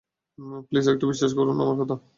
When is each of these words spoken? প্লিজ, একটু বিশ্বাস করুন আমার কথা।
প্লিজ, 0.67 0.85
একটু 0.89 1.05
বিশ্বাস 1.07 1.31
করুন 1.37 1.55
আমার 1.61 1.77
কথা। 1.81 1.95